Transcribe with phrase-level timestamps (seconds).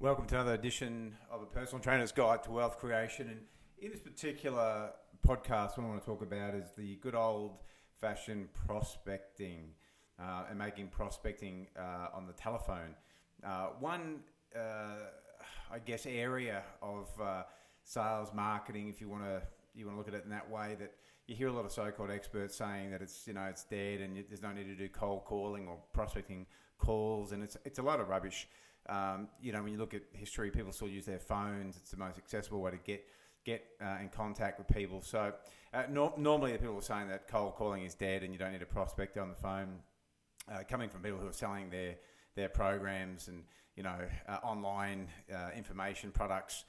[0.00, 3.30] Welcome to another edition of a personal trainer's guide to wealth creation.
[3.30, 3.40] And
[3.80, 4.90] in this particular
[5.26, 7.56] podcast, what I want to talk about is the good old
[8.00, 9.70] fashioned prospecting
[10.16, 12.94] uh, and making prospecting uh, on the telephone.
[13.44, 14.20] Uh, one,
[14.54, 15.08] uh,
[15.68, 17.42] I guess, area of uh,
[17.82, 19.42] sales marketing, if you want to
[19.74, 20.92] you want to look at it in that way, that
[21.26, 24.16] you hear a lot of so-called experts saying that it's you know it's dead and
[24.28, 26.46] there's no need to do cold calling or prospecting
[26.78, 28.46] calls, and it's it's a lot of rubbish.
[28.88, 31.76] Um, you know, when you look at history, people still use their phones.
[31.76, 33.04] It's the most accessible way to get
[33.44, 35.00] get uh, in contact with people.
[35.00, 35.32] So
[35.72, 38.52] uh, no, normally, the people are saying that cold calling is dead and you don't
[38.52, 39.80] need a prospect on the phone.
[40.50, 41.96] Uh, coming from people who are selling their
[42.34, 43.44] their programs and
[43.76, 46.64] you know uh, online uh, information products.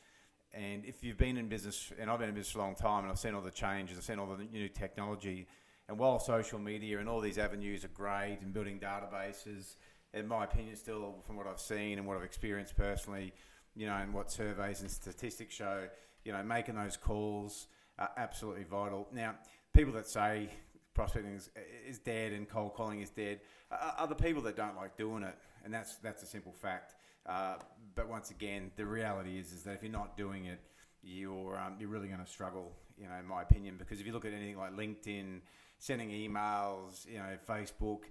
[0.54, 3.12] And if you've been in business, and I've been in business a long time, and
[3.12, 5.48] I've seen all the changes, I've seen all the new technology.
[5.88, 9.76] And while social media and all these avenues are great and building databases,
[10.13, 13.34] in my opinion, still from what I've seen and what I've experienced personally,
[13.76, 15.88] you know, and what surveys and statistics show,
[16.25, 19.08] you know, making those calls are absolutely vital.
[19.14, 19.36] Now,
[19.73, 20.50] people that say
[20.94, 21.50] prospecting is,
[21.88, 23.39] is dead and cold calling is dead
[23.72, 26.95] are, the people that don't like doing it, and that's that's a simple fact.
[27.25, 27.56] Uh,
[27.95, 30.59] but once again, the reality is is that if you're not doing it,
[31.03, 34.14] you're um, you're really going to struggle, you know, in my opinion, because if you
[34.14, 35.41] look at anything like LinkedIn,
[35.78, 38.02] sending emails, you know, Facebook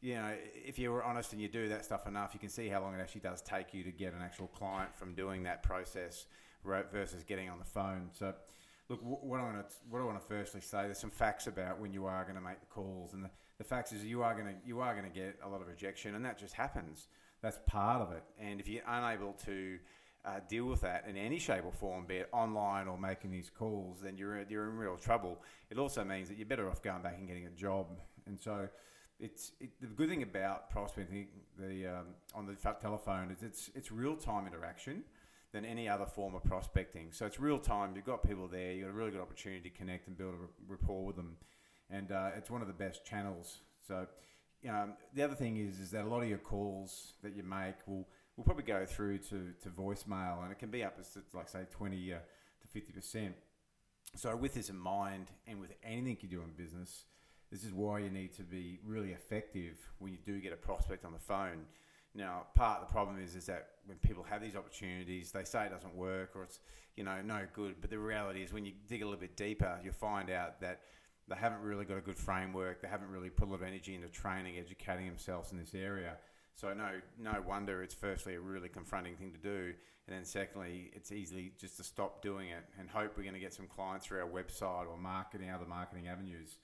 [0.00, 2.80] you know, if you're honest and you do that stuff enough, you can see how
[2.80, 6.26] long it actually does take you to get an actual client from doing that process
[6.64, 8.10] versus getting on the phone.
[8.12, 8.34] So,
[8.88, 11.80] look, what I want to what I want to firstly say, there's some facts about
[11.80, 14.34] when you are going to make the calls, and the, the facts is you are
[14.34, 17.08] going to you are going to get a lot of rejection, and that just happens.
[17.42, 18.22] That's part of it.
[18.40, 19.78] And if you're unable to
[20.24, 23.50] uh, deal with that in any shape or form, be it online or making these
[23.50, 25.42] calls, then you're you're in real trouble.
[25.70, 27.86] It also means that you're better off going back and getting a job.
[28.26, 28.68] And so
[29.20, 33.90] it's it, the good thing about prospecting the um, on the telephone is it's it's
[33.90, 35.02] real time interaction
[35.52, 37.08] than any other form of prospecting.
[37.10, 37.92] So it's real time.
[37.96, 38.72] You've got people there.
[38.72, 41.36] You've got a really good opportunity to connect and build a rapport with them,
[41.90, 43.58] and uh, it's one of the best channels.
[43.86, 44.06] So
[44.68, 47.76] um, the other thing is is that a lot of your calls that you make
[47.86, 48.06] will
[48.36, 51.66] will probably go through to, to voicemail, and it can be up to like say
[51.70, 52.18] twenty uh,
[52.60, 53.34] to fifty percent.
[54.14, 57.04] So with this in mind, and with anything you do in business
[57.50, 61.04] this is why you need to be really effective when you do get a prospect
[61.04, 61.64] on the phone.
[62.14, 65.66] Now, part of the problem is is that when people have these opportunities, they say
[65.66, 66.60] it doesn't work or it's
[66.96, 67.76] you know no good.
[67.80, 70.80] But the reality is, when you dig a little bit deeper, you'll find out that
[71.28, 72.80] they haven't really got a good framework.
[72.80, 76.16] They haven't really put a lot of energy into training, educating themselves in this area.
[76.54, 79.74] So no, no wonder it's firstly a really confronting thing to do,
[80.08, 83.40] and then secondly, it's easily just to stop doing it and hope we're going to
[83.40, 86.58] get some clients through our website or marketing, other marketing avenues.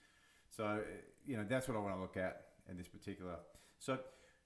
[0.55, 0.79] So
[1.25, 3.35] you know that's what I want to look at in this particular.
[3.79, 3.99] So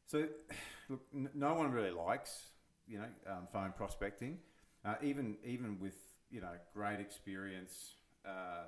[0.07, 0.25] so
[0.89, 2.49] look, no one really likes
[2.87, 4.39] you know um, phone prospecting,
[4.85, 5.97] uh, even even with
[6.31, 7.93] you know great experience
[8.25, 8.65] uh,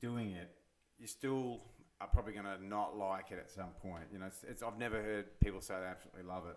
[0.00, 0.50] doing it,
[0.98, 1.60] you still
[2.00, 4.04] are probably going to not like it at some point.
[4.12, 6.56] You know, it's, it's, I've never heard people say they absolutely love it,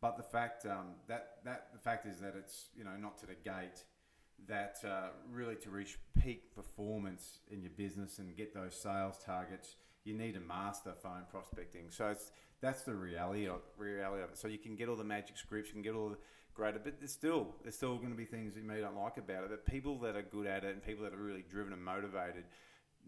[0.00, 3.26] but the fact um, that that the fact is that it's you know not to
[3.26, 3.84] the gate
[4.48, 9.76] that uh, really to reach peak performance in your business and get those sales targets,
[10.04, 11.90] you need to master phone prospecting.
[11.90, 12.14] So
[12.60, 14.38] that's the reality of, reality of it.
[14.38, 16.18] So you can get all the magic scripts, you can get all the
[16.54, 19.44] greater, but there's still there's still going to be things you may not like about
[19.44, 19.50] it.
[19.50, 22.44] But people that are good at it and people that are really driven and motivated,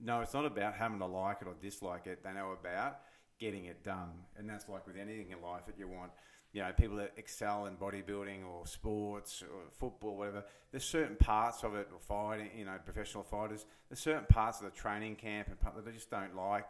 [0.02, 2.22] no, it's not about having to like it or dislike it.
[2.22, 2.98] They know about
[3.38, 6.12] getting it done, and that's like with anything in life that you want
[6.54, 11.64] you know, people that excel in bodybuilding or sports or football, whatever, there's certain parts
[11.64, 15.48] of it, or fighting, you know, professional fighters, there's certain parts of the training camp
[15.48, 16.66] and that they just don't like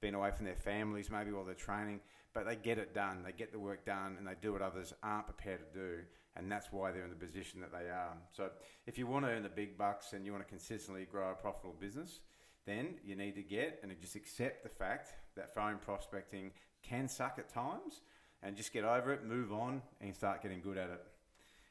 [0.00, 2.00] being away from their families maybe while they're training,
[2.32, 4.94] but they get it done, they get the work done, and they do what others
[5.02, 5.98] aren't prepared to do,
[6.34, 8.16] and that's why they're in the position that they are.
[8.32, 8.48] So
[8.86, 11.34] if you want to earn the big bucks and you want to consistently grow a
[11.34, 12.20] profitable business,
[12.64, 17.36] then you need to get and just accept the fact that phone prospecting can suck
[17.38, 18.00] at times
[18.42, 21.04] and just get over it, move on, and start getting good at it.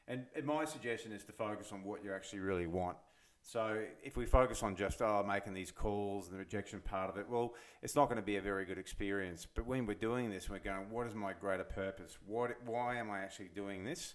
[0.08, 2.96] And, and my suggestion is to focus on what you actually really want.
[3.42, 7.16] So if we focus on just oh making these calls and the rejection part of
[7.16, 9.46] it, well, it's not going to be a very good experience.
[9.52, 12.18] But when we're doing this, we're going, what is my greater purpose?
[12.26, 14.14] What, why am I actually doing this?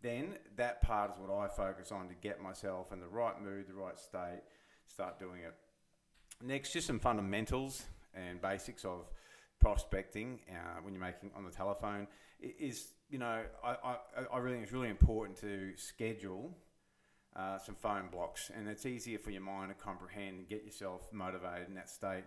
[0.00, 3.66] Then that part is what I focus on to get myself in the right mood,
[3.66, 4.42] the right state,
[4.86, 5.54] start doing it.
[6.40, 7.82] Next, just some fundamentals
[8.14, 9.10] and basics of
[9.60, 12.06] prospecting uh, when you're making on the telephone
[12.40, 13.96] is you know I, I,
[14.32, 16.56] I really think it's really important to schedule
[17.36, 21.12] uh, some phone blocks and it's easier for your mind to comprehend and get yourself
[21.12, 22.24] motivated in that state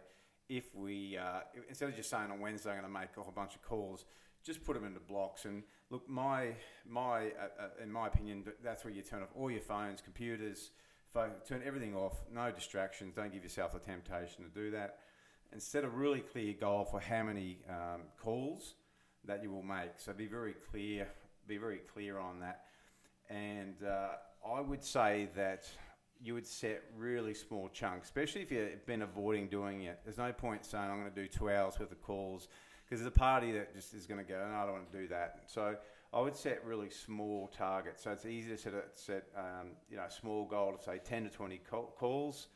[0.50, 3.34] if we uh, instead of just saying on Wednesday I'm going to make a whole
[3.34, 4.06] bunch of calls
[4.44, 5.45] just put them into blocks.
[5.45, 6.56] And look, my
[6.88, 10.72] my uh, uh, in my opinion, that's where you turn off all your phones, computers,
[11.13, 12.24] phone, turn everything off.
[12.34, 13.13] No distractions.
[13.16, 14.98] Don't give yourself the temptation to do that.
[15.53, 18.75] Instead a really clear goal for how many um, calls
[19.25, 19.92] that you will make.
[19.98, 21.07] So be very clear.
[21.48, 22.65] Be very clear on that.
[23.30, 24.09] And uh,
[24.48, 25.65] I would say that
[26.24, 30.00] you would set really small chunks, especially if you've been avoiding doing it.
[30.03, 32.48] There's no point saying I'm going to do two hours worth of calls
[32.86, 34.98] because there's a party that just is going to go, no, I don't want to
[34.98, 35.44] do that.
[35.48, 35.75] So
[36.13, 38.03] I would set really small targets.
[38.03, 41.00] So it's easy to set a, set um, you know a small goal to say
[41.03, 41.62] 10 to 20
[41.98, 42.48] calls.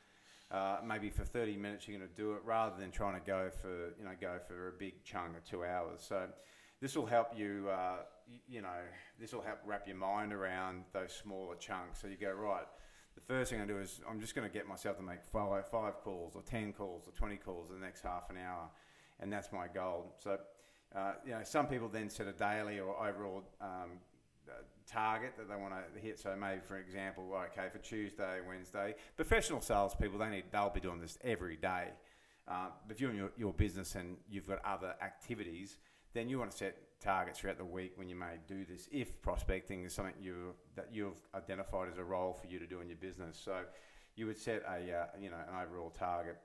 [0.51, 3.49] Uh, maybe for 30 minutes you're going to do it rather than trying to go
[3.49, 6.05] for you know go for a big chunk of two hours.
[6.07, 6.27] So
[6.81, 7.67] this will help you.
[7.71, 7.97] Uh,
[8.47, 8.79] you know,
[9.19, 12.01] this will help wrap your mind around those smaller chunks.
[12.01, 12.65] So you go right.
[13.15, 15.67] The first thing I do is I'm just going to get myself to make five,
[15.69, 18.69] five calls or ten calls or twenty calls in the next half an hour,
[19.19, 20.15] and that's my goal.
[20.19, 20.37] So,
[20.95, 23.99] uh, you know, some people then set a daily or overall um,
[24.87, 26.19] target that they want to hit.
[26.19, 30.99] So maybe, for example, okay, for Tuesday, Wednesday, professional salespeople they need they'll be doing
[30.99, 31.89] this every day.
[32.47, 35.77] Uh, if you're in your, your business and you've got other activities,
[36.13, 38.87] then you want to set targets throughout the week when you may do this.
[38.91, 42.81] If prospecting is something you that you've identified as a role for you to do
[42.81, 43.61] in your business, so
[44.15, 46.37] you would set a uh, you know an overall target.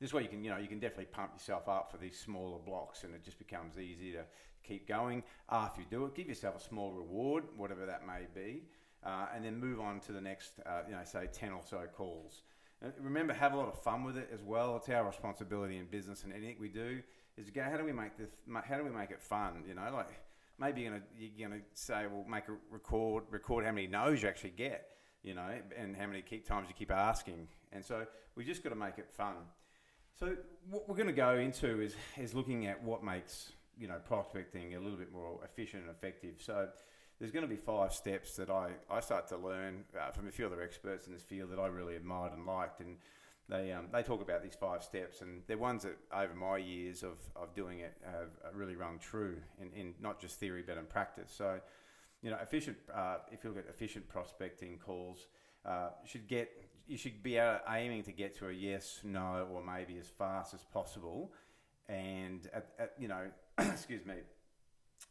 [0.00, 2.58] This way, you can you know you can definitely pump yourself up for these smaller
[2.58, 4.24] blocks, and it just becomes easy to
[4.62, 5.22] keep going.
[5.50, 8.62] After you do it, give yourself a small reward, whatever that may be,
[9.04, 11.82] uh, and then move on to the next uh, you know say ten or so
[11.94, 12.42] calls.
[12.82, 14.76] And remember, have a lot of fun with it as well.
[14.76, 17.02] It's our responsibility in business and anything we do
[17.36, 18.30] is go, how do we make this?
[18.64, 19.64] How do we make it fun?
[19.66, 20.08] You know, like
[20.58, 24.28] maybe you're gonna you're gonna say, well, make a record record how many no's you
[24.28, 24.90] actually get,
[25.22, 27.48] you know, and how many keep times you keep asking.
[27.72, 29.34] And so we just got to make it fun.
[30.18, 30.36] So
[30.68, 34.74] what we're going to go into is is looking at what makes you know prospecting
[34.74, 36.34] a little bit more efficient and effective.
[36.38, 36.68] So
[37.18, 40.30] there's going to be five steps that I, I start to learn uh, from a
[40.30, 42.80] few other experts in this field that I really admired and liked.
[42.80, 42.96] And
[43.48, 47.02] they um, they talk about these five steps, and they're ones that over my years
[47.02, 50.86] of, of doing it have really rung true in, in not just theory but in
[50.86, 51.32] practice.
[51.36, 51.60] So,
[52.22, 55.26] you know, efficient uh, if you look at efficient prospecting calls,
[55.66, 56.50] uh, should get
[56.86, 60.64] you should be aiming to get to a yes, no, or maybe as fast as
[60.64, 61.32] possible,
[61.90, 63.26] and at, at you know,
[63.58, 64.14] excuse me,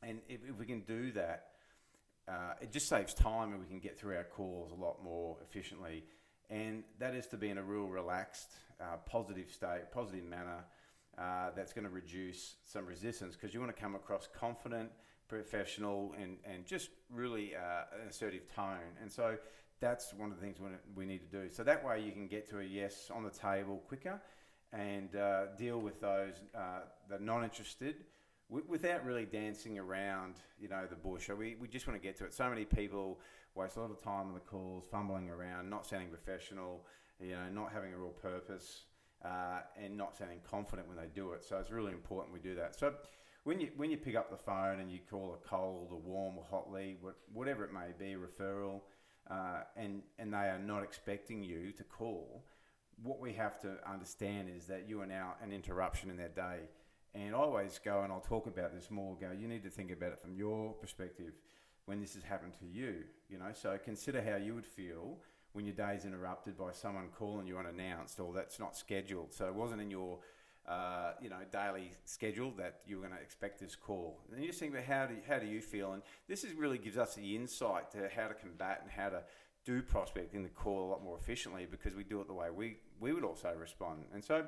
[0.01, 1.45] and if, if we can do that.
[2.27, 5.37] Uh, it just saves time and we can get through our calls a lot more
[5.41, 6.03] efficiently
[6.49, 10.65] and that is to be in a real relaxed, uh, positive state, positive manner.
[11.17, 14.89] Uh, that's going to reduce some resistance because you want to come across confident,
[15.27, 18.77] professional, and, and just really uh, an assertive tone.
[19.01, 19.35] And so
[19.81, 20.57] that's one of the things
[20.95, 21.49] we need to do.
[21.51, 24.21] So that way you can get to a yes on the table quicker
[24.73, 27.95] and uh, deal with those uh, that are not interested
[28.49, 31.29] without really dancing around, you know, the bush.
[31.29, 32.33] We, we just want to get to it.
[32.33, 33.19] So many people
[33.53, 36.83] waste a lot of time on the calls, fumbling around, not sounding professional,
[37.19, 38.85] you know, not having a real purpose,
[39.23, 41.43] uh, and not sounding confident when they do it.
[41.43, 42.79] So it's really important we do that.
[42.79, 42.93] So
[43.43, 46.37] when you when you pick up the phone and you call a cold, a warm,
[46.37, 46.97] or hot lead,
[47.33, 48.81] whatever it may be, referral,
[49.29, 52.45] uh, and and they are not expecting you to call,
[53.03, 56.59] what we have to understand is that you are now an interruption in their day.
[57.15, 59.17] And I always go, and I'll talk about this more.
[59.19, 61.33] Go, you need to think about it from your perspective
[61.85, 63.03] when this has happened to you.
[63.29, 65.17] You know, so consider how you would feel
[65.53, 69.33] when your day is interrupted by someone calling you unannounced or that's not scheduled.
[69.33, 70.19] So it wasn't in your
[70.67, 74.19] uh, you know daily schedule that you were going to expect this call.
[74.31, 75.93] And you just think about how do you, how do you feel?
[75.93, 79.23] And this is really gives us the insight to how to combat and how to
[79.69, 82.77] do prospecting the call a lot more efficiently because we do it the way we
[82.99, 84.03] we would also respond.
[84.13, 84.45] And so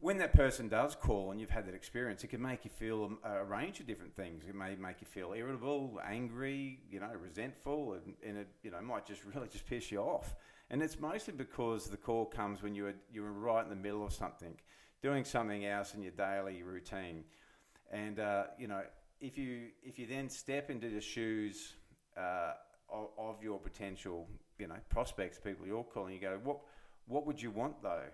[0.00, 3.18] when that person does call and you've had that experience, it can make you feel
[3.24, 4.44] a, a, range of different things.
[4.48, 8.80] It may make you feel irritable, angry, you know, resentful, and, and, it you know
[8.82, 10.36] might just really just piss you off.
[10.70, 14.12] And it's mostly because the call comes when you're you're right in the middle of
[14.12, 14.54] something,
[15.02, 17.24] doing something else in your daily routine,
[17.90, 18.82] and uh, you know
[19.20, 21.72] if you if you then step into the shoes
[22.16, 22.52] uh,
[23.18, 26.58] of, your potential you know prospects, people you're calling, you go, what
[27.06, 28.08] what would you want though?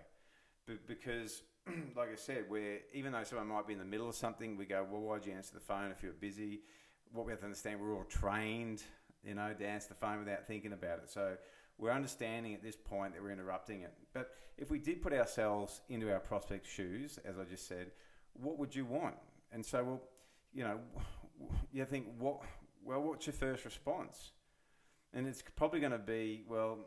[0.67, 1.43] B- because
[1.95, 4.65] like I said, where even though someone might be in the middle of something, we
[4.65, 6.61] go, well, why'd you answer the phone if you're busy?
[7.11, 8.83] What we have to understand, we're all trained,
[9.23, 11.09] you know, to answer the phone without thinking about it.
[11.09, 11.35] So
[11.77, 13.93] we're understanding at this point that we're interrupting it.
[14.13, 17.91] But if we did put ourselves into our prospect's shoes, as I just said,
[18.33, 19.15] what would you want?
[19.51, 20.01] And so, well,
[20.53, 20.79] you know,
[21.71, 22.41] you think, what?
[22.83, 24.31] Well, what's your first response?
[25.13, 26.79] And it's probably going to be, well,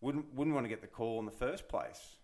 [0.00, 2.16] wouldn't wouldn't want to get the call in the first place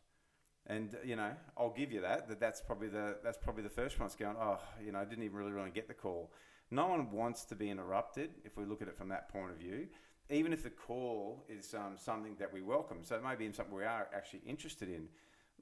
[0.67, 2.29] And you know, I'll give you that.
[2.29, 4.11] That that's probably the that's probably the first one.
[4.19, 6.33] Going, oh, you know, I didn't even really really get the call.
[6.71, 9.59] No one wants to be interrupted if we look at it from that point of
[9.59, 9.89] view.
[10.31, 13.75] Even if the call is um, something that we welcome, so it may be something
[13.75, 15.09] we are actually interested in,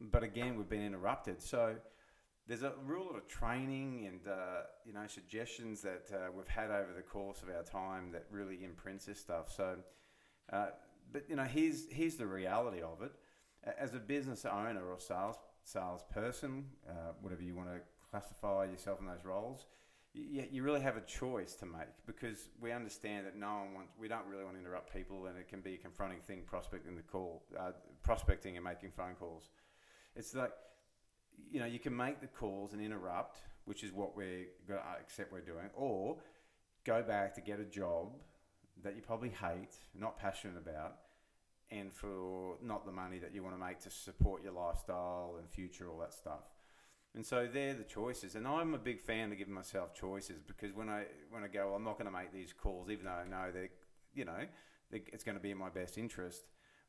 [0.00, 1.42] but again, we've been interrupted.
[1.42, 1.76] So
[2.46, 6.70] there's a real lot of training and uh, you know suggestions that uh, we've had
[6.70, 9.52] over the course of our time that really imprints this stuff.
[9.54, 9.76] So,
[10.52, 10.66] uh,
[11.12, 13.12] but you know, here's here's the reality of it
[13.78, 19.06] as a business owner or sales salesperson, uh, whatever you want to classify yourself in
[19.06, 19.66] those roles,
[20.12, 23.92] you, you really have a choice to make because we understand that no one wants,
[23.98, 26.94] we don't really want to interrupt people, and it can be a confronting thing prospecting
[26.94, 27.70] the call, uh,
[28.02, 29.48] prospecting and making phone calls.
[30.14, 30.52] It's like
[31.50, 34.86] you know you can make the calls and interrupt, which is what we're going to
[34.86, 36.18] uh, accept we're doing, or
[36.84, 38.12] go back to get a job
[38.82, 40.96] that you probably hate, not passionate about,
[41.70, 45.48] and for not the money that you want to make to support your lifestyle and
[45.48, 46.42] future, all that stuff.
[47.14, 48.34] And so they're the choices.
[48.34, 51.66] And I'm a big fan of giving myself choices because when I when I go,
[51.66, 53.70] well, I'm not going to make these calls, even though I know that
[54.14, 54.46] you know
[54.90, 56.42] it's going to be in my best interest.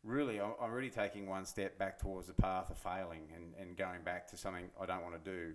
[0.06, 4.04] Really, I'm really taking one step back towards the path of failing and, and going
[4.04, 5.54] back to something I don't want to do.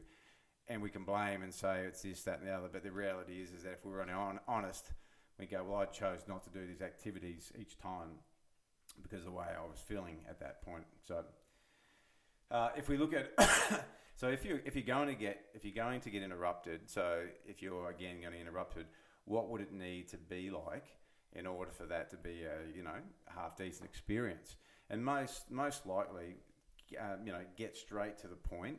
[0.66, 2.68] And we can blame and say it's this, that, and the other.
[2.72, 4.04] But the reality is, is that if we were
[4.48, 4.92] honest,
[5.38, 8.18] we go, well, I chose not to do these activities each time
[9.00, 10.84] because of the way I was feeling at that point.
[11.06, 11.24] So,
[12.50, 13.30] uh, if we look at,
[14.16, 17.22] so if you if you're going to get if you're going to get interrupted, so
[17.46, 18.86] if you're again going to interrupted,
[19.26, 20.86] what would it need to be like
[21.34, 24.56] in order for that to be a you know half decent experience?
[24.88, 26.36] And most most likely,
[26.98, 28.78] um, you know, get straight to the point,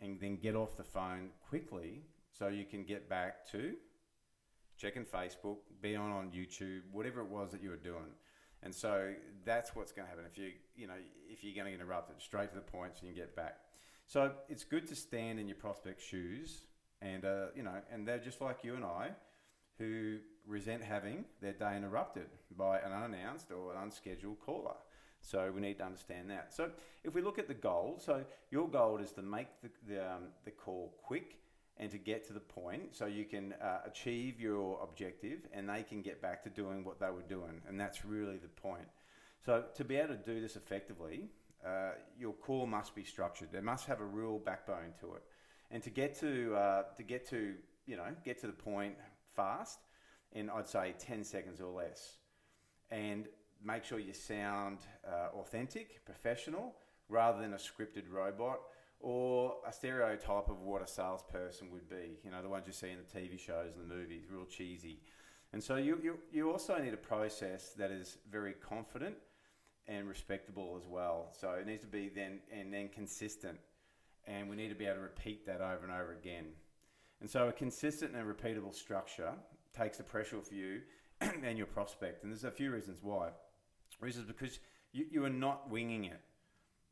[0.00, 3.74] and then get off the phone quickly so you can get back to
[4.78, 8.14] checking Facebook, be on on YouTube, whatever it was that you were doing.
[8.62, 9.12] And so
[9.44, 10.94] that's what's going to happen if you, you know,
[11.28, 13.58] if you're going to interrupt it straight to the point so you can get back.
[14.06, 16.62] So it's good to stand in your prospect shoes,
[17.02, 19.10] and uh, you know, and they're just like you and I,
[19.78, 22.26] who resent having their day interrupted
[22.56, 24.74] by an unannounced or an unscheduled caller.
[25.20, 26.54] So we need to understand that.
[26.54, 26.70] So
[27.04, 30.22] if we look at the goal, so your goal is to make the the, um,
[30.44, 31.38] the call quick
[31.76, 35.82] and to get to the point so you can uh, achieve your objective and they
[35.82, 37.60] can get back to doing what they were doing.
[37.68, 38.88] And that's really the point.
[39.44, 41.28] So, to be able to do this effectively,
[41.64, 43.48] uh, your call must be structured.
[43.52, 45.22] There must have a real backbone to it.
[45.70, 47.54] And to get to, uh, to get to,
[47.86, 48.94] you know, get to the point
[49.36, 49.78] fast
[50.32, 52.18] in, I'd say, 10 seconds or less.
[52.90, 53.26] And
[53.64, 56.74] make sure you sound uh, authentic, professional,
[57.08, 58.60] rather than a scripted robot
[59.00, 62.18] or a stereotype of what a salesperson would be.
[62.24, 65.00] You know, the ones you see in the TV shows and the movies, real cheesy.
[65.52, 69.14] And so you, you, you also need a process that is very confident
[69.86, 71.28] and respectable as well.
[71.38, 73.58] So it needs to be then and then consistent.
[74.26, 76.46] And we need to be able to repeat that over and over again.
[77.20, 79.32] And so a consistent and repeatable structure
[79.78, 80.80] takes the pressure off you
[81.20, 82.22] and your prospect.
[82.22, 83.30] And there's a few reasons why.
[84.00, 84.60] Reasons because
[84.92, 86.20] you, you are not winging it,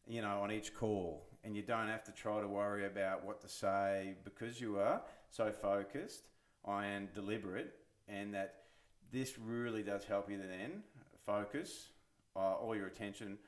[0.06, 3.40] you know, on each call and you don't have to try to worry about what
[3.40, 5.00] to say because you are
[5.30, 6.24] so focused
[6.68, 7.74] and deliberate,
[8.08, 8.64] and that
[9.12, 10.82] this really does help you then
[11.24, 11.90] focus
[12.34, 13.38] uh, all your attention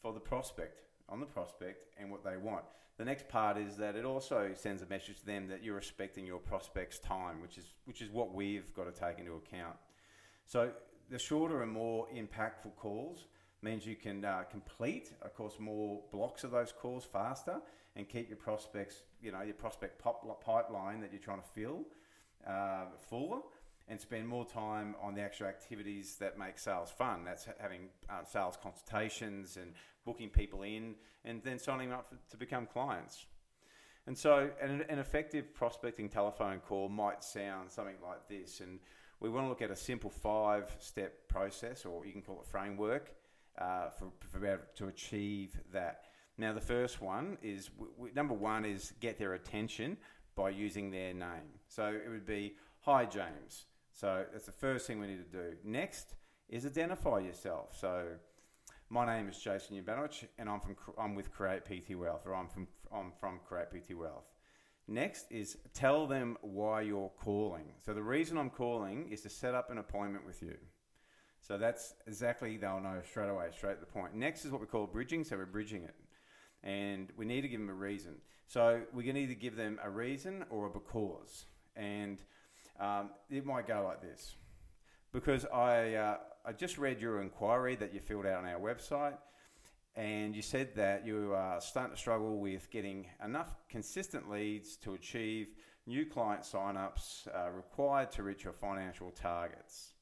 [0.00, 2.64] for the prospect on the prospect and what they want.
[2.98, 6.26] The next part is that it also sends a message to them that you're respecting
[6.26, 9.76] your prospect's time, which is which is what we've got to take into account.
[10.44, 10.70] So
[11.10, 13.26] the shorter and more impactful calls
[13.62, 17.60] means you can uh, complete, of course, more blocks of those calls faster
[17.96, 21.84] and keep your prospects, you know, your prospect pop- pipeline that you're trying to fill
[22.46, 23.40] uh, fuller
[23.88, 27.24] and spend more time on the actual activities that make sales fun.
[27.24, 29.72] That's having uh, sales consultations and
[30.04, 30.94] booking people in
[31.24, 33.26] and then signing them up for, to become clients.
[34.06, 38.60] And so, an, an effective prospecting telephone call might sound something like this.
[38.60, 38.80] And
[39.20, 42.46] we want to look at a simple five step process, or you can call it
[42.46, 43.14] framework
[43.58, 46.06] uh, for, for to achieve that.
[46.36, 47.70] Now, the first one is
[48.14, 49.96] number one is get their attention
[50.34, 51.60] by using their name.
[51.68, 53.66] So it would be, Hi, James.
[53.92, 55.56] So that's the first thing we need to do.
[55.62, 56.14] Next
[56.48, 57.76] is identify yourself.
[57.78, 58.06] So
[58.92, 62.46] my name is Jason Ubanowicz, and I'm from I'm with Create PT Wealth, or I'm
[62.46, 64.26] from I'm from Create PT Wealth.
[64.86, 67.72] Next is tell them why you're calling.
[67.80, 70.56] So the reason I'm calling is to set up an appointment with you.
[71.40, 74.14] So that's exactly, they'll know straight away, straight to the point.
[74.14, 75.24] Next is what we call bridging.
[75.24, 75.94] So we're bridging it.
[76.62, 78.16] And we need to give them a reason.
[78.46, 81.46] So we can either give them a reason or a because.
[81.74, 82.22] And
[82.78, 84.34] um, it might go like this.
[85.12, 89.16] Because I, uh, I just read your inquiry that you filled out on our website.
[89.94, 94.94] and you said that you are starting to struggle with getting enough consistent leads to
[94.94, 95.48] achieve
[95.86, 99.92] new client signups uh, required to reach your financial targets.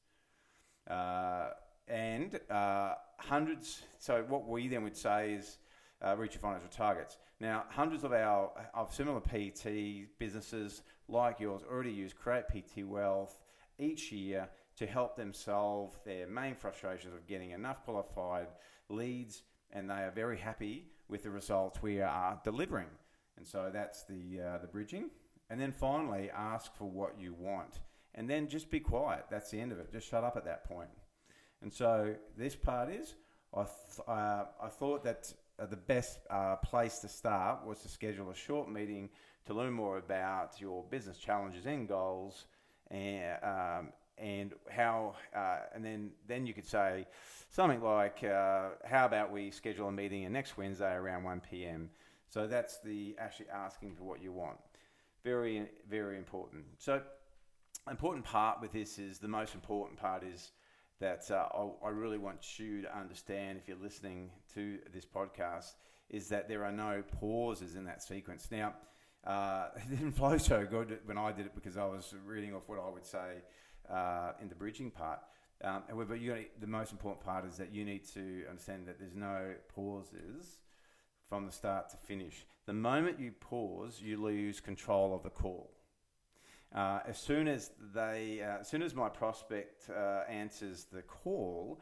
[0.89, 1.49] Uh,
[1.87, 5.57] and uh, hundreds, so what we then would say is
[6.01, 7.17] uh, reach your financial targets.
[7.39, 13.41] Now, hundreds of our of similar PT businesses like yours already use Create PT Wealth
[13.77, 14.49] each year
[14.81, 18.47] to help them solve their main frustrations of getting enough qualified
[18.89, 22.87] leads, and they are very happy with the results we are delivering.
[23.37, 25.11] And so that's the uh, the bridging.
[25.51, 27.81] And then finally, ask for what you want,
[28.15, 29.25] and then just be quiet.
[29.29, 29.91] That's the end of it.
[29.91, 30.89] Just shut up at that point.
[31.61, 33.13] And so this part is,
[33.53, 37.87] I th- uh, I thought that uh, the best uh, place to start was to
[37.87, 39.09] schedule a short meeting
[39.45, 42.45] to learn more about your business challenges and goals,
[42.89, 43.70] and and
[44.71, 47.05] how, uh, and then then you could say
[47.49, 51.89] something like, uh, how about we schedule a meeting next Wednesday around one p.m.
[52.29, 54.57] So that's the actually asking for what you want.
[55.23, 56.63] Very very important.
[56.77, 57.01] So
[57.89, 60.51] important part with this is the most important part is
[60.99, 65.73] that uh, I, I, really want you to understand if you're listening to this podcast
[66.09, 68.47] is that there are no pauses in that sequence.
[68.51, 68.75] Now,
[69.25, 72.63] uh, it didn't flow so good when I did it because I was reading off
[72.67, 73.41] what I would say
[73.91, 75.19] uh, in the bridging part.
[75.63, 79.15] Um, however, you the most important part is that you need to understand that there's
[79.15, 80.59] no pauses
[81.29, 82.45] from the start to finish.
[82.65, 85.71] The moment you pause, you lose control of the call.
[86.73, 91.81] Uh, as soon as they, uh, as soon as my prospect uh, answers the call,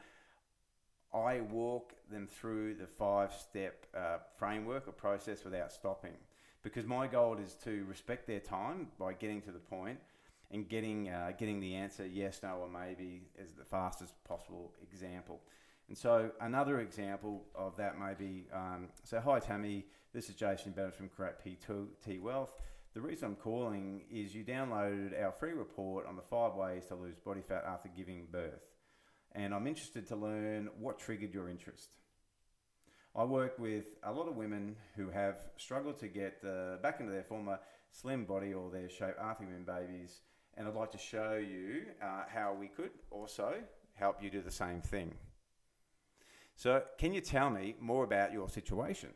[1.13, 6.13] I walk them through the five-step uh, framework or process without stopping,
[6.63, 9.99] because my goal is to respect their time by getting to the point
[10.51, 15.41] and getting uh, getting the answer yes, no, or maybe as the fastest possible example.
[15.87, 20.71] And so another example of that may be, um, so hi Tammy, this is Jason
[20.71, 22.51] Bennett from Create PT Wealth.
[22.93, 26.95] The reason I'm calling is you downloaded our free report on the five ways to
[26.95, 28.65] lose body fat after giving birth.
[29.33, 31.89] And I'm interested to learn what triggered your interest.
[33.15, 37.11] I work with a lot of women who have struggled to get uh, back into
[37.11, 37.59] their former
[37.91, 40.21] slim body or their shape after giving babies,
[40.59, 43.53] and I'd like to show you uh, how we could also
[43.93, 45.15] help you do the same thing.
[46.57, 49.11] So, can you tell me more about your situation?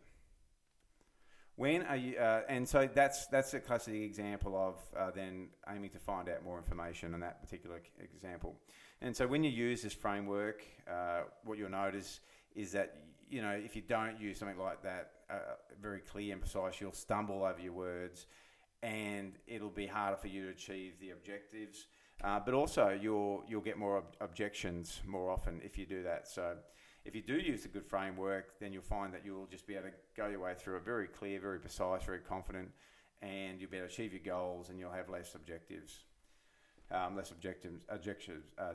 [1.56, 2.18] When are you?
[2.18, 6.44] Uh, and so that's that's a classic example of uh, then aiming to find out
[6.44, 8.56] more information on that particular example.
[9.02, 12.22] And so when you use this framework, uh, what you'll notice
[12.56, 12.96] is that
[13.30, 16.94] you know if you don't use something like that, uh, very clear and precise, you'll
[16.94, 18.26] stumble over your words,
[18.84, 21.88] and it'll be harder for you to achieve the objectives.
[22.24, 26.28] Uh, but also you'll you'll get more ob- objections more often if you do that.
[26.28, 26.58] So
[27.06, 29.88] if you do use a good framework, then you'll find that you'll just be able
[29.88, 32.70] to go your way through it very clear, very precise, very confident,
[33.22, 36.04] and you'll be able to achieve your goals and you'll have less objectives.
[36.92, 38.74] Um, less objectives, objections, uh,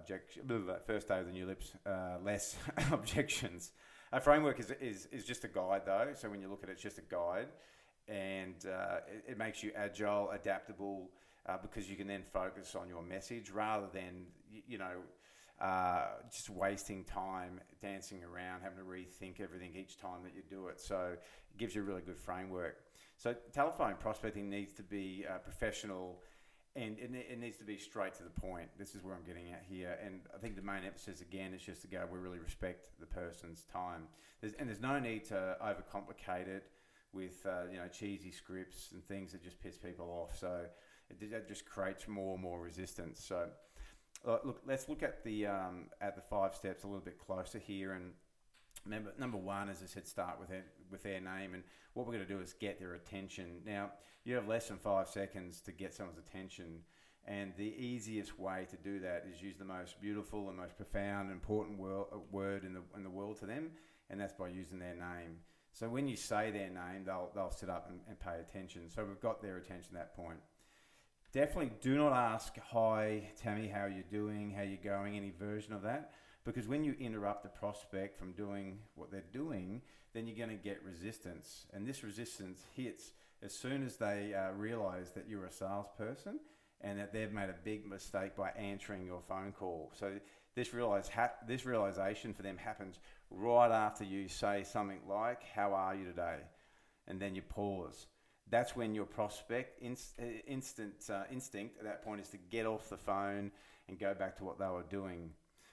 [0.86, 2.56] first day of the new lips, uh, less
[2.90, 3.70] objections.
[4.12, 6.72] A framework is, is, is just a guide though, so when you look at it,
[6.72, 7.48] it's just a guide
[8.08, 11.10] and uh, it, it, makes you agile, adaptable,
[11.46, 14.96] uh, because you can then focus on your message rather than, you, you know,
[15.60, 20.68] uh, just wasting time dancing around, having to rethink everything each time that you do
[20.68, 20.80] it.
[20.80, 22.76] So it gives you a really good framework.
[23.16, 26.20] So telephone prospecting needs to be uh, professional
[26.76, 28.68] and it, needs to be straight to the point.
[28.78, 29.98] This is where I'm getting at here.
[30.04, 33.06] And I think the main emphasis again is just to go, we really respect the
[33.06, 34.04] person's time.
[34.40, 36.70] There's, and there's no need to overcomplicate it
[37.12, 40.38] with uh, you know cheesy scripts and things that just piss people off.
[40.38, 40.64] So
[41.10, 43.24] it, it just creates more and more resistance.
[43.24, 43.48] So
[44.26, 47.58] uh, look, let's look at the um, at the five steps a little bit closer
[47.58, 47.92] here.
[47.92, 48.12] And
[48.84, 51.62] remember, number one, as I said, start with it, with their name, and
[51.94, 53.62] what we're going to do is get their attention.
[53.64, 53.92] Now,
[54.24, 56.80] you have less than five seconds to get someone's attention,
[57.26, 61.30] and the easiest way to do that is use the most beautiful and most profound,
[61.30, 63.70] important wor- word in the in the world to them,
[64.10, 65.38] and that's by using their name.
[65.72, 68.90] So when you say their name, they'll they'll sit up and, and pay attention.
[68.90, 70.40] So we've got their attention at that point
[71.32, 74.50] definitely do not ask, Hi, Tammy, how are you doing?
[74.50, 75.16] How are you going?
[75.16, 76.12] Any version of that.
[76.44, 79.82] Because when you interrupt the prospect from doing what they're doing,
[80.14, 81.66] then you're going to get resistance.
[81.74, 86.40] And this resistance hits as soon as they uh, realize that you're a salesperson
[86.80, 89.92] and that they've made a big mistake by answering your phone call.
[89.98, 90.12] So
[90.58, 92.98] this realize ha- this realization for them happens
[93.30, 96.40] right after you say something like, "How are you today?"
[97.06, 98.06] and then you pause
[98.50, 102.66] that's when your prospect inst- uh, instant uh, instinct at that point is to get
[102.66, 103.50] off the phone
[103.88, 105.30] and go back to what they were doing.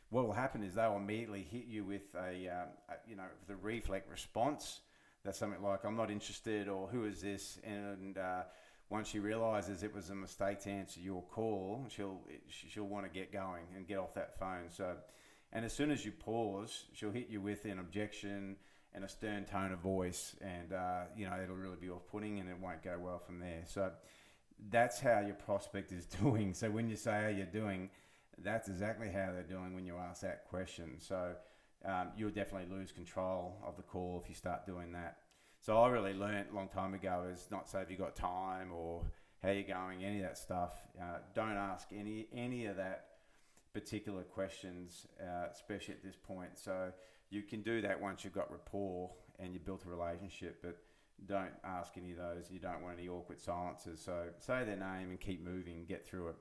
[0.10, 3.56] what will happen is they'll immediately hit you with a, um, a you know the
[3.56, 4.82] reflex response.
[5.24, 8.44] That's something like I'm not interested or who is this and uh,
[8.90, 13.12] once she realizes it was a mistake to answer your call, she'll she'll want to
[13.12, 14.70] get going and get off that phone.
[14.70, 14.96] So,
[15.52, 18.58] and as soon as you pause, she'll hit you with an objection
[18.94, 22.50] and a stern tone of voice, and uh, you know it'll really be off-putting, and
[22.50, 23.64] it won't go well from there.
[23.66, 23.92] So,
[24.70, 26.54] that's how your prospect is doing.
[26.54, 27.90] So when you say how you're doing,
[28.44, 31.00] that's exactly how they're doing when you ask that question.
[31.00, 31.36] So
[31.86, 35.18] um, you'll definitely lose control of the call if you start doing that.
[35.66, 38.70] So I really learned a long time ago is not say if you got time
[38.72, 39.02] or
[39.42, 40.74] how you're going, any of that stuff.
[40.96, 43.06] Uh, don't ask any any of that
[43.74, 46.52] particular questions, uh, especially at this point.
[46.54, 46.92] So
[47.32, 50.78] you can do that once you've got rapport and you built a relationship, but
[51.26, 52.52] don't ask any of those.
[52.52, 54.00] You don't want any awkward silences.
[54.00, 56.36] So say their name and keep moving, get through it.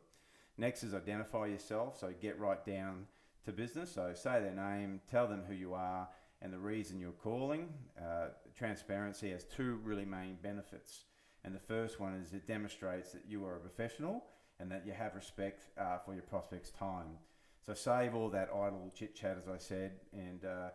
[0.58, 1.98] Next is identify yourself.
[1.98, 3.06] So get right down
[3.46, 3.90] to business.
[3.90, 6.10] So say their name, tell them who you are,
[6.42, 7.70] and the reason you're calling.
[7.98, 11.04] Uh, transparency has two really main benefits.
[11.44, 14.24] And the first one is it demonstrates that you are a professional
[14.58, 17.18] and that you have respect uh, for your prospect's time.
[17.66, 20.68] So save all that idle chit chat, as I said, and uh,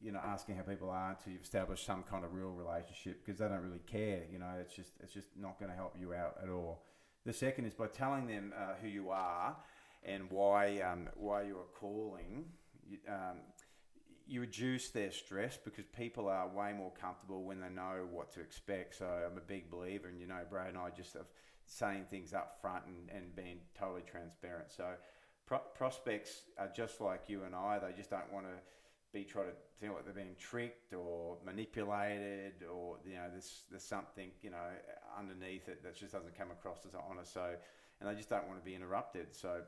[0.00, 3.38] you know asking how people are until you've established some kind of real relationship because
[3.38, 4.22] they don't really care.
[4.30, 6.82] You know, it's just it's just not going to help you out at all.
[7.24, 9.56] The second is by telling them uh, who you are
[10.04, 12.46] and why um, why you are calling.
[13.08, 13.38] Um,
[14.26, 18.40] you reduce their stress because people are way more comfortable when they know what to
[18.40, 18.96] expect.
[18.96, 21.26] So I'm a big believer, and you know, Brad and I just of
[21.66, 24.70] saying things up front and, and being totally transparent.
[24.70, 24.86] So
[25.46, 28.54] pro- prospects are just like you and I; they just don't want to
[29.12, 33.84] be trying to feel like they're being tricked or manipulated, or you know, there's there's
[33.84, 34.68] something you know
[35.18, 37.34] underneath it that just doesn't come across as honest.
[37.34, 37.54] So,
[38.00, 39.34] and they just don't want to be interrupted.
[39.34, 39.60] So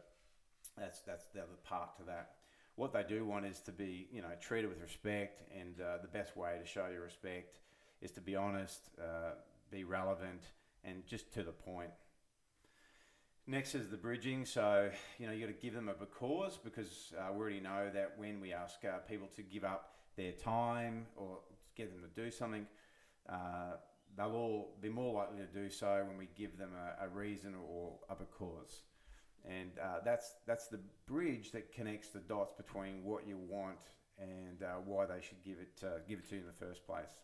[0.79, 2.31] that's that's the other part to that
[2.77, 6.09] what they do want is to be, you know, treated with respect, and uh, the
[6.09, 7.59] best way to show your respect
[8.03, 9.33] is to be honest, uh,
[9.71, 10.43] be relevant,
[10.85, 11.91] and just to the point.
[13.47, 14.45] Next is the bridging.
[14.45, 17.91] So, you know, you got to give them a because because uh, we already know
[17.95, 21.39] that when we ask uh, people to give up their time or
[21.77, 22.67] get them to do something,
[23.29, 23.77] uh,
[24.17, 27.55] they'll all be more likely to do so when we give them a, a reason
[27.71, 28.83] or a because
[29.47, 33.79] and uh, that's that's the bridge that connects the dots between what you want
[34.19, 36.87] and uh, why they should give it uh, give it to you in the first
[36.87, 37.21] place.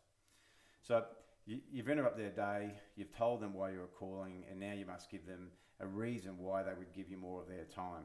[0.82, 1.04] So
[1.46, 5.10] you, you've interrupted their day, you've told them why you're calling, and now you must
[5.10, 5.48] give them
[5.80, 8.04] a reason why they would give you more of their time.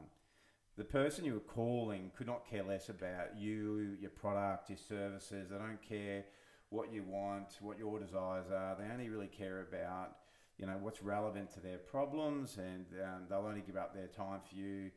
[0.76, 5.48] The person you were calling could not care less about you, your product, your services.
[5.50, 6.24] They don't care
[6.70, 8.76] what you want, what your desires are.
[8.78, 10.16] They only really care about
[10.58, 14.40] you know what's relevant to their problems, and um, they'll only give up their time
[14.48, 14.90] for you,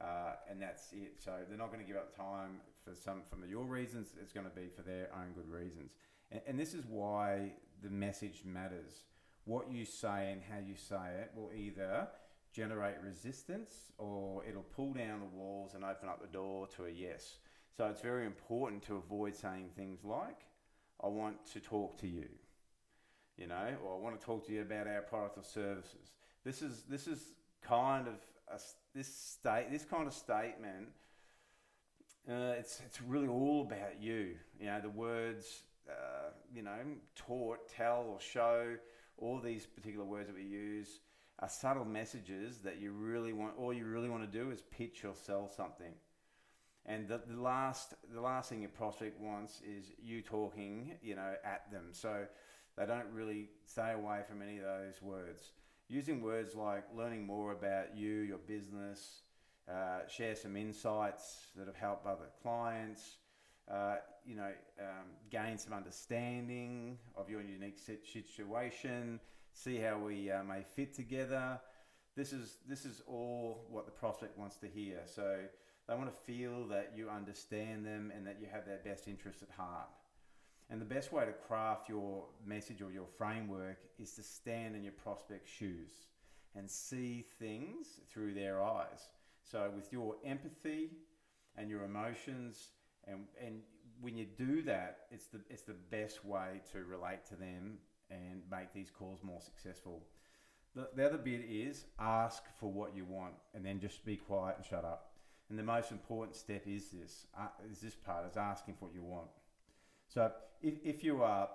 [0.00, 1.14] uh, and that's it.
[1.18, 4.08] So they're not going to give up time for some from your reasons.
[4.20, 5.92] It's going to be for their own good reasons,
[6.30, 7.52] and, and this is why
[7.82, 9.04] the message matters.
[9.44, 12.08] What you say and how you say it will either
[12.52, 16.90] generate resistance or it'll pull down the walls and open up the door to a
[16.90, 17.36] yes.
[17.76, 20.46] So it's very important to avoid saying things like,
[21.02, 22.26] I want to talk to you
[23.36, 26.12] you know, or I want to talk to you about our product or services.
[26.44, 27.20] This is this is
[27.62, 28.14] kind of
[28.48, 28.60] a,
[28.94, 30.88] this state this kind of statement.
[32.28, 34.36] Uh, it's it's really all about you.
[34.58, 36.78] You know, the words, uh, you know,
[37.14, 38.76] taught, tell, or show.
[39.18, 41.00] All these particular words that we use
[41.38, 43.54] are subtle messages that you really want.
[43.58, 45.92] All you really want to do is pitch or sell something.
[46.84, 51.34] And the, the last the last thing your prospect wants is you talking, you know,
[51.44, 51.86] at them.
[51.92, 52.26] So
[52.76, 55.52] they don't really stay away from any of those words.
[55.88, 59.22] Using words like learning more about you, your business,
[59.68, 63.16] uh, share some insights that have helped other clients,
[63.70, 69.20] uh, you know, um, gain some understanding of your unique situation,
[69.52, 71.58] see how we uh, may fit together.
[72.16, 75.00] This is this is all what the prospect wants to hear.
[75.04, 75.38] So
[75.88, 79.42] they want to feel that you understand them and that you have their best interest
[79.42, 79.88] at heart.
[80.68, 84.82] And the best way to craft your message or your framework is to stand in
[84.82, 85.92] your prospect's shoes
[86.56, 89.10] and see things through their eyes.
[89.44, 90.90] So, with your empathy
[91.56, 92.70] and your emotions,
[93.06, 93.60] and, and
[94.00, 97.78] when you do that, it's the, it's the best way to relate to them
[98.10, 100.02] and make these calls more successful.
[100.74, 104.56] The, the other bit is ask for what you want and then just be quiet
[104.56, 105.12] and shut up.
[105.48, 108.94] And the most important step is this, uh, is this part, is asking for what
[108.94, 109.28] you want.
[110.08, 110.30] So
[110.62, 111.48] if, if you are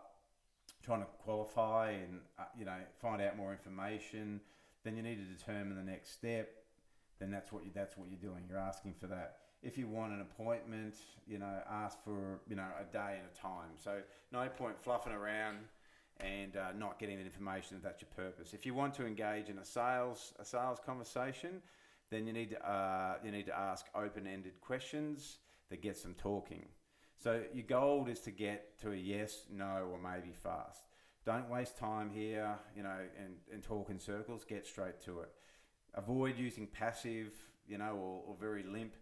[0.83, 4.41] trying to qualify and uh, you know find out more information,
[4.83, 6.49] then you need to determine the next step.
[7.19, 8.43] then that's what you that's what you're doing.
[8.49, 9.37] You're asking for that.
[9.63, 10.95] If you want an appointment,
[11.27, 13.71] you know, ask for you know a day and a time.
[13.77, 13.99] So
[14.31, 15.57] no point fluffing around
[16.19, 18.53] and uh, not getting the information if that's your purpose.
[18.53, 21.61] If you want to engage in a sales a sales conversation,
[22.09, 25.37] then you need to uh, you need to ask open ended questions
[25.69, 26.65] that gets them talking.
[27.21, 30.81] So your goal is to get to a yes, no, or maybe fast.
[31.23, 34.43] Don't waste time here, you know, and, and talk in circles.
[34.43, 35.29] Get straight to it.
[35.93, 37.31] Avoid using passive,
[37.67, 38.95] you know, or, or very limp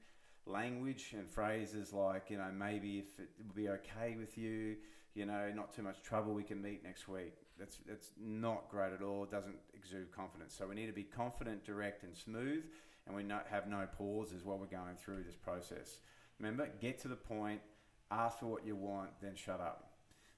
[0.46, 4.76] language and phrases like, you know, maybe if it would be okay with you,
[5.14, 7.36] you know, not too much trouble, we can meet next week.
[7.58, 9.24] That's that's not great at all.
[9.24, 10.54] It doesn't exude confidence.
[10.58, 12.64] So we need to be confident, direct, and smooth,
[13.08, 16.00] and we not have no pauses while we're going through this process.
[16.40, 17.62] Remember, get to the point,
[18.12, 19.92] ask for what you want, then shut up.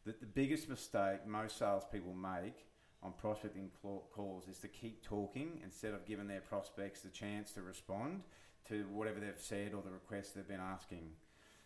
[0.05, 2.65] The, the biggest mistake most salespeople make
[3.03, 7.61] on prospecting calls is to keep talking instead of giving their prospects the chance to
[7.61, 8.21] respond
[8.67, 11.11] to whatever they've said or the request they've been asking.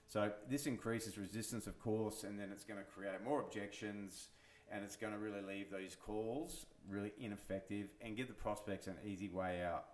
[0.07, 4.29] So this increases resistance, of course, and then it's going to create more objections
[4.71, 8.95] and it's going to really leave these calls really ineffective and give the prospects an
[9.05, 9.85] easy way out.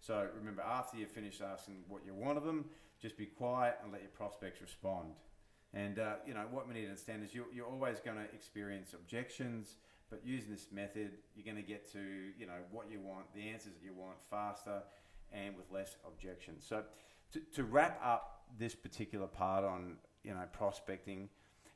[0.00, 2.66] So remember, after you've finished asking what you want of them,
[3.00, 5.14] just be quiet and let your prospects respond.
[5.74, 8.24] And uh, you know what we need to understand is you're, you're always going to
[8.32, 9.76] experience objections,
[10.08, 12.00] but using this method, you're going to get to
[12.38, 14.82] you know what you want, the answers that you want faster,
[15.32, 16.64] and with less objections.
[16.68, 16.84] So
[17.32, 21.28] to, to wrap up this particular part on you know prospecting,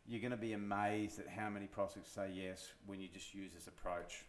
[0.06, 3.52] you're going to be amazed at how many prospects say yes when you just use
[3.52, 4.24] this approach.